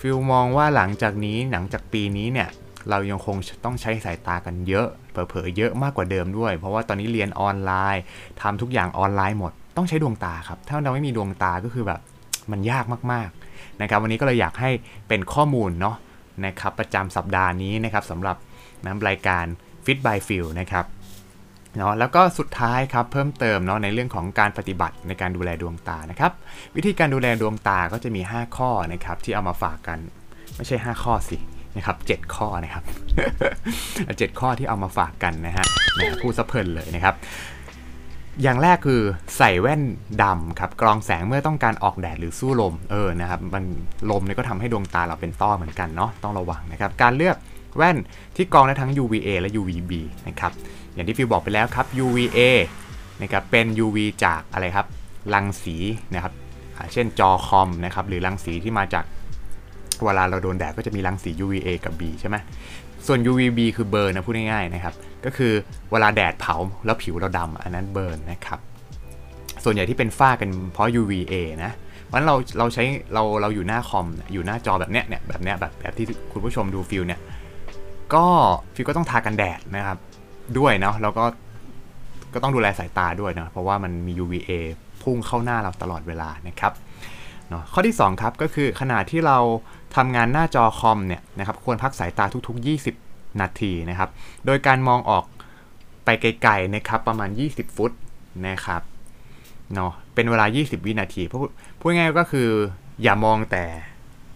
[0.00, 2.48] ฟิลมองว่าหลังจากนี้หลังจากปีนี้เนี่ย
[2.90, 8.02] เรายังคงต้องใช้สายตากันเยอะเผลอๆเยอะมากกว่าเดิมด้วย เพราะว่าตอนนี้เรียนออนไลน์
[8.42, 12.00] ทำทุกอย่างออนไลน์หมด ต้องใช้ดวงตาครับ ถ้าเราไม่มีดวงตาก็คือแบบ
[12.50, 14.70] มันยากมากๆนะครับวันนี้ก็เลยอยากให้
[15.08, 15.96] เป็นข้อมูลเนาะ
[16.46, 18.36] นะครับประจำสัปดาห์นี้นะครับสำหรับ
[18.86, 19.44] น้ำรายการ
[19.86, 20.84] Fit by f e e l นะครับ
[21.76, 26.32] เนาะแล้วก็สุดท้ายครับเพิ่มเติมเนาะในเรื่องของการปฏิบัติในการดูแลดวงตานะครับ
[26.76, 29.98] วิธีการดูแลดวงตาก็จะมี 5 ข้อนะครับที่เอามาฝากกัน
[30.56, 31.36] ไม่ใช่ 5 ข้อสิ
[31.76, 32.84] นะครับเข้อนะครับ
[34.18, 35.66] เจ็ดข้อที่เอามาฝากกันนะฮะ
[36.20, 37.14] พูดสะเพลินเลยนะครับ
[38.42, 39.00] อย่างแรกคือ
[39.38, 39.82] ใส่แว่น
[40.22, 43.64] ดำครับกรองแสงเมื่อต้องการออกแดดหรือสู้ลมเออนะครับมัน
[44.10, 47.36] ลมเนี่ยก็ทำให้ดวงตาเราเป็นต้อเหมือนกันเนาะต้องระวังนะครับ การเลือก
[47.76, 47.96] แว่น
[48.36, 49.92] ที่กรองได้ทั้ง UVA และ UVB
[50.28, 50.52] นะครับ
[50.94, 52.38] อย่างที่ฟิวบอกไปแล้วครับ UVA
[53.22, 54.86] นะครับเป็น UV จากอะไรครับ
[55.34, 55.76] รังสี
[56.14, 56.32] นะครับ
[56.92, 59.04] เช่นจอคอมนะครับหรือรังสีที่มาจาก
[60.04, 62.36] เวลาเราโดนแดดก็จะมีรังสี UVA กับ B ใช่ไหม
[63.06, 65.52] ส่วน UVB คือเบิร์นนะพูดง่ายๆนะครับ ก็คือ
[65.90, 68.58] เวลาแดดเผาแล้วผิวเราดำอันนั้นเบิร์นนะครับ
[69.64, 71.34] ส่วนใหญ่ที่เป็นฝ้ากันเพราะ UVA
[71.64, 71.72] นะ
[72.06, 72.84] เพราะฉะนั้นเราเราใช้
[73.14, 77.20] เราเราอยู่หน้าคอมอยู่หน้าจอแบบเนี้ยเนี่ยแบบเนี้ยแบบแบบที่คุณผู้ชมดูฟิลเนี่ย
[78.14, 78.24] ก็
[78.74, 79.98] ฟิลก็ต้องทากันแดดนะครับ
[80.58, 81.24] ด้วยเนาะแล้วก็
[82.34, 84.50] ก็ต้องดูแลสายตาด้วยนะเพราะว่ามันมี UVA
[85.02, 86.72] พุ่งเข้าหน้าเราตลอดเวลานะครับ
[87.48, 89.38] เนาะข้อที่ 2 ครับก็คือขณะที่เรา
[89.96, 92.66] ทำงานหน้าจอคอมเนี่ยนะครับควรพักสายตาทุก ๆ
[93.00, 94.10] 20 นาทีนะครับ
[94.46, 95.24] โดยการมองออก
[96.04, 97.92] ไปไกลๆนะครับประมาณ 20 ฟุต
[98.48, 98.82] นะครับ
[99.74, 102.48] เนาะเป็นเวลา 20 วินาทีพูดพูดง่ายก็คือ
[103.02, 103.64] อย่ามองแต่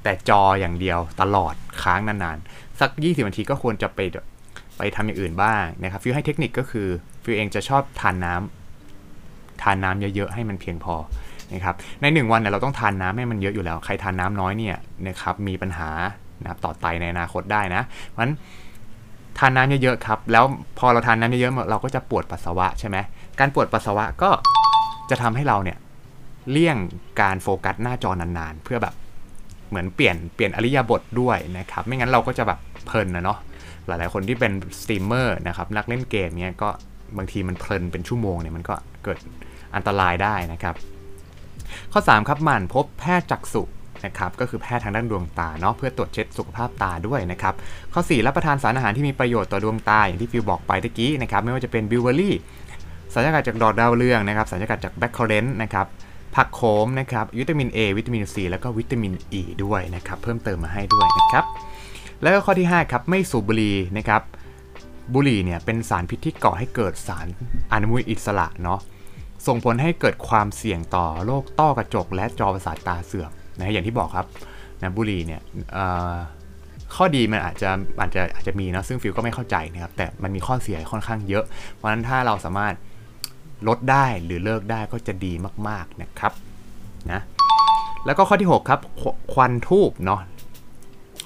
[0.03, 4.01] แต่จออย่างเดียวตลอดค้างนานๆ สัก 20นาทีก็ควรจะไป
[4.79, 6.89] ไปทำอย่างอื่นบ้างนะครับฟิวให้เทคนิคก็คือ
[7.23, 10.95] ฟิวเองจะชอบทานน้ำทานน้ำเยอะๆ ให้มันเพียงพอ
[11.53, 15.91] นะครับใน 1 วันเนี่ยเราต้องทานน้ำให้มันเยอะอยู่แล้ว ใครทานน้ำน้อยเนี่ยนะครับมีปัญหา
[16.43, 18.35] นะครับต่อไตในอนาคตได้นะเพราะฉะนั้น
[19.39, 20.45] ทานน้ำเยอะๆครับ แล้ว
[20.79, 22.97] พอเราทานน้ำเยอะๆเราก็จะปวดปัสสาวะใช่ไหม
[23.39, 24.31] การปวดปัสสาวะก็
[25.11, 25.79] จะทำให้เราเนี่ย
[26.51, 26.77] เลี่ยง
[27.21, 28.95] การโฟกัสหน้าจอนานๆ เพื่อแบบ
[29.71, 33.39] เหมือนเปลี่ยนเปลี่ยนอิริยาบถด้วยนะครับ ไม่งั้นเราก็จะแบบเพลินนะเนาะ
[33.87, 36.69] หลายๆคนที่เป็นสตรีมเมอร์นะครับนักเล่นเกมเนี่ยก็
[37.17, 39.19] บางทีมันเพลินเป็นชั่วโมงเนี่ยมันก็เกิด
[39.75, 40.75] อันตรายได้นะครับ
[41.93, 43.63] ข้อ 3 ครับหมั่นพบแพทย์จักษุ
[44.05, 47.55] นะครับก็คือแพทย์ทางด้านดวงตาเนาะเพื่อตรวจเช็คสุขภาพตาด้วยนะครับ
[47.93, 52.35] ข้อ 4 รับประทานสารอาหารที่มีประโยชน์ต่อดวงตาอย่างที่ฟิวบอกไปตะกี้นะครับไม่ว่าจะเป็นบิวเบอรี่
[53.13, 55.87] สารสกัดจากดอกดาวเรืองนะครับสารสกัดจากแบคคอเรนต์นะครับ
[56.35, 61.45] ผักโขมนะครับวิตามิน A วิตามิน C แล้วก็วิตามิน E ด้วยนะครับเพิ่มเติมมาให้ด้วยนะครับ
[62.23, 64.23] แล้วก็ข้อที่ 5 ครับ ไม่สูบบุหรี่นะครับ
[65.15, 67.27] บุหรี่เนี่ยเป็นสารพิษที่ก่อให้เกิดสาร
[67.73, 68.81] อนุมูลอิสระเนาะ
[69.47, 74.27] ส่งผลให้เกิดความเสี่ยงต่อโรคต้อกระจก และจอประสาทตาเสื่อมนะอย่างที่บอกครับ
[74.81, 75.41] นะบุหรี่เนี่ย
[76.95, 82.75] ข้อดีมันอาจจะอาจจะอาจจะมีนะซึ่งฟิลก็ไม่เข้าใจนะครับแต่มันมีข้อเสียค่อนข้างเยอะ เพราะฉะนั้นถ้าเราสามารถ
[83.69, 85.33] ลดได้หรือเลิกได้ก็จะดี
[85.69, 86.33] มากๆนะครับ
[87.13, 87.21] นะ
[88.07, 88.81] แล้วก็ข้อที่ 6 ครับ
[89.33, 90.21] ควันทูบเนาะ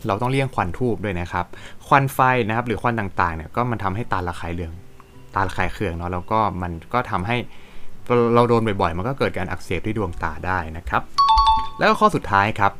[0.06, 1.46] เราต้องเลี่ยงควันทูบด้วยนะครับ
[1.86, 2.18] ควันไฟ
[2.48, 4.72] นะครับหรือควันต่างๆเนี่ยก็มันทำให้ตาระคายเรือง
[5.34, 7.36] ตาระคายเคืองเนาะแล้วก็มันก็ทำให้
[8.34, 11.02] เราโดนบ่อยๆ มันก็เกิดการอักเสบที่ดวงตาได้นะครับ
[11.78, 12.72] แล้วก็ข้อสุดท้ายครับ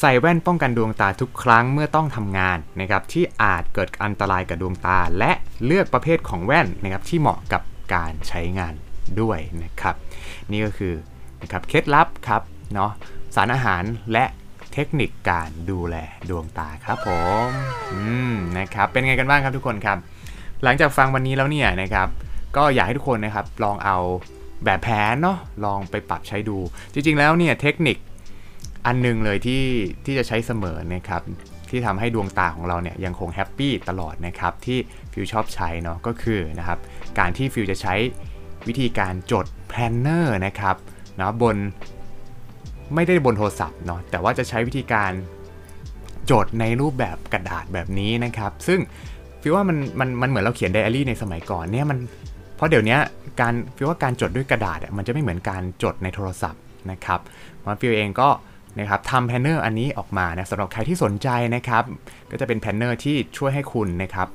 [0.00, 5.32] ใส่แว่นป้องกันดวงตาทุกครั้งเมื่อต้องทำงานนะครับที่อาจเกิดอันตรายกับดวงตา และ
[5.64, 7.62] เลือกประเภทของแว่นนะครับที่เหมาะกับ
[7.94, 8.74] การใช้งาน
[9.20, 9.94] ด้วยนะครับ
[10.50, 10.94] นี่ก็คือ
[11.42, 12.42] นะครับเคล็ดลับครับ
[12.74, 12.90] เนาะ
[13.34, 14.24] สารอาหารและ
[14.72, 15.96] เทคนิคการดูแล
[16.30, 17.08] ดวงตาครับผ
[17.46, 17.48] ม
[17.92, 18.00] อื
[18.32, 19.98] มนะครับเป็นไงกันบ้างครับทุกคนครับ
[20.64, 22.08] หลังจากฟังวันนี้แล้วเนี่ยนะครับ
[22.56, 23.98] ก็อยากให้ทุกคนนะครับลองเอา
[24.64, 26.58] แบบแผนเนาะลองไปปรับใช้ดู
[26.92, 27.96] จริงๆแล้วเนี่ยเทคนิค
[28.86, 29.64] อันนึงเลยที่
[30.04, 31.22] ที่จะใช้เสมอนะครับ
[31.70, 34.78] ที่ทำให้ดวงตาของเราเนี่ยยังคง happy ตลอดนะครับที่
[35.12, 36.78] ฟิวชอบใช้เนาะก็คือนะครับ
[37.18, 37.94] การที่ฟิวจะใช้
[38.68, 40.76] วิธีการจด planner นะครับ
[41.18, 41.56] นะบน
[42.94, 45.12] ไม่ได้บนโทรศัพท์เนาะแต่ว่าจะใช้วิธีการ
[46.30, 48.80] จดในรูปแบบกระดาษแบบนี้นะครับ ซึ่ง
[49.40, 51.98] ฟิวว่ามันมันมันเหมือนเราเขียนไดอารี่ในสมัยก่อนเนี่ยมัน
[52.56, 52.98] เพราะเดี๋ยวนี้
[53.40, 57.20] การฟิวว่าการจดด้วยกระดาษมันจะไม่เหมือนการจดในโทรศัพท์นะครับ
[57.64, 58.28] มันฟิวเองก็
[58.78, 61.84] นะครับทำ planner อันนี้ออกมานะสำหรับใครที่สนใจนะครับ
[62.30, 64.28] ก็จะเป็น planner ที่ช่วยให้คุณนะครับ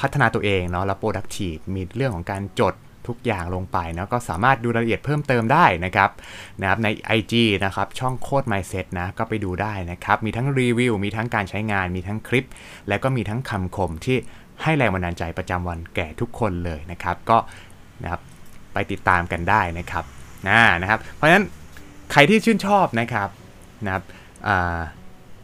[0.00, 2.74] พัฒนาตัวเองเนาะแล้ว productive มีเรื่องของการจด
[3.08, 6.10] ทุกอย่างลงไปนะก็สามารถดูรายละเอียดเพิ่มเติมได้นะครับ
[6.60, 6.88] นะครับใน
[7.18, 12.44] IG นะครับช่องโคด Mindset นะก็ไปดูได้นะครับ มีทั้งรีวิว มีทั้งการใช้งาน มีทั้งคลิป
[12.88, 14.16] และก็มีทั้งคำคมที่
[14.62, 17.38] ให้แรงบันดาลใจประจำวันแก่ทุกคนเลยนะครับ ก็
[18.02, 18.20] นะครับ
[18.72, 20.04] ไปติดตามกันได้นะครับ
[20.48, 21.44] นะนะครับ เพราะฉะนั้น
[22.12, 23.28] ใครที่ชื่นชอบนะครับ
[23.84, 24.04] นะครับ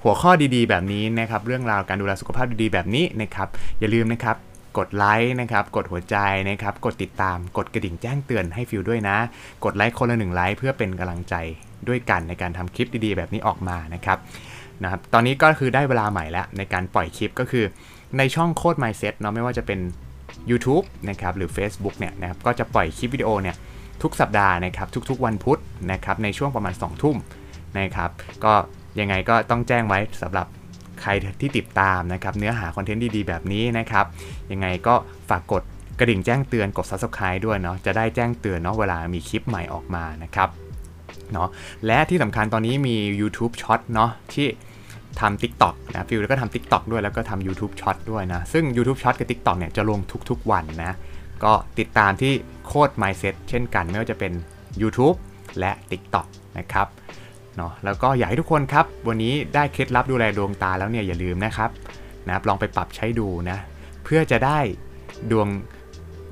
[0.03, 3.49] หัวข้อดีๆ แบบนี้นะครับ เรื่องราวการดูแลสุขภาพดีๆ แบบนี้นะครับ
[3.81, 4.37] อย่าลืมนะครับ
[4.79, 6.17] กดไลค์นะครับ กดหัวใจ
[6.51, 9.17] นะครับ กดติดตาม กดกระดิ่งแจ้งเตือนให้ฟิวด้วยนะ
[9.65, 11.35] กดไลค์คนละหนึ่งไลค์เพื่อเป็นกำลังใจ
[11.89, 14.19] ด้วยกันในการทำคลิปดีๆ แบบนี้ออกมานะครับ
[14.83, 17.65] นะครับตอนนี้ก็คือได้เวลาใหม่แล้วในการปล่อยคลิปก็คือ
[18.19, 19.79] ในช่องโคด Mindset เนาะไม่ว่าจะเป็น
[20.51, 23.57] YouTube นะครับหรือ Facebook เนี่ยนะครับก็จะปล่อยคลิปวิดีโอเนี่ย
[24.03, 25.61] ทุกสัปดาห์นะครับทุกๆ วันพุธ
[25.93, 27.17] นะครับในช่วงประมาณ 2 ทุ่ม
[27.79, 28.11] นะครับ
[28.45, 28.53] ก็
[29.01, 30.47] ยังไงก็ต้องแจ้งไว้สำหรับ
[31.03, 31.11] ใคร
[31.41, 34.07] ที่ติดตามนะครับ เนื้อหาคอนเทนต์ดีๆ แบบนี้นะครับ
[34.53, 34.95] ยังไงก็
[35.31, 35.63] ฝากกด
[35.99, 40.49] กระดิ่งแจ้งเตือนกด subscribe ด้วยเนาะจะได้แจ้งเตือนเนาะเวลามีคลิปใหม่ออกมานะครับ
[41.33, 41.49] เนาะ
[41.87, 44.47] และที่สำคัญตอนนี้มี YouTube Short เนาะที่
[45.21, 49.99] ทำ TikTok นะฟิลแล้วก็ทำ TikTok ด้วยแล้วก็ทำ YouTube Short ด้วยนะ ซึ่ง YouTube Short กับ TikTok เนี่ยจะลง
[50.31, 50.93] ทุกๆวันนะ
[51.45, 52.33] ก็ติดตามที่
[52.67, 54.33] โคด Mindset เช่นกัน ไม่ว่าจะเป็น
[54.83, 55.17] YouTube
[55.59, 56.27] และ TikTok
[56.59, 56.87] นะครับ
[57.61, 61.71] เนาะแล้วก็อยากให้ทุกคนครับ วันนี้ได้เคล็ดลับดูแลดวงตาแล้วเนี่ยอย่าลืมนะครับ
[62.27, 63.59] นะลองไปปรับใช้ดูนะ
[64.05, 64.59] เพื่อจะได้
[65.31, 65.49] ดวง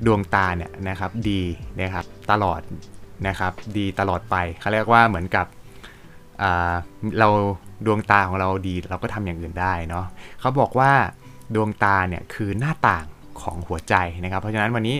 [0.05, 1.41] ดวงตาเนี่ยนะครับดี
[1.81, 2.61] นะครับตลอด
[3.27, 5.45] นะครับดีตลอดไปเขาเรียกว่าเหมือนกับ
[7.19, 7.27] เรา
[7.85, 10.05] ดวงตาของเราดีเราก็ทำอย่างอื่นได้เนาะ
[10.39, 10.91] เขาบอกว่า
[11.55, 13.05] ดวงตาเนี่ยคือหน้าต่าง
[13.41, 14.97] ของหัวใจนะครับ เพราะฉะนั้นวันนี้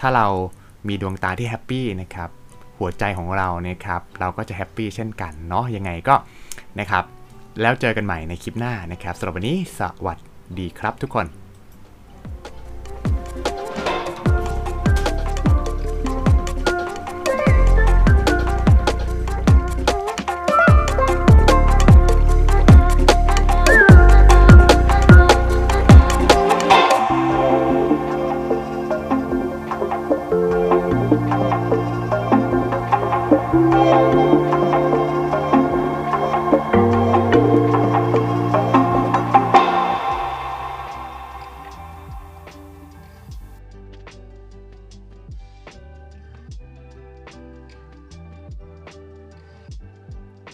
[0.00, 0.26] ถ้าเรา
[0.88, 2.30] มีดวงตาที่แฮปปี้นะครับ
[2.78, 6.14] หัวใจของเราเนี่ยครับเราก็จะแฮปปี้เช่นกันเนาะยังไงก็
[6.80, 7.04] นะครับ
[7.60, 10.18] แล้วเจอกันใหม่ในคลิปหน้านะครับสำหรับวันนี้สวัส
[10.58, 11.47] ดีครับทุกคน